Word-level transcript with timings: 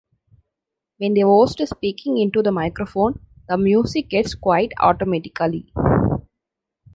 When 0.97 1.13
the 1.13 1.21
host 1.21 1.61
is 1.61 1.69
speaking 1.69 2.17
into 2.17 2.41
the 2.41 2.51
microphone, 2.51 3.19
the 3.47 3.55
music 3.55 4.09
gets 4.09 4.33
quiet 4.33 4.71
automatically. 4.79 5.71